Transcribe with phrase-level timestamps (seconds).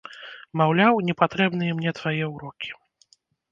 [0.61, 2.69] Маўляў, не патрэбныя мне твае ўрокі.